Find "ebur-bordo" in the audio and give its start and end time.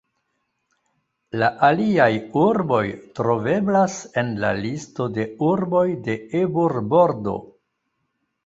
6.41-7.37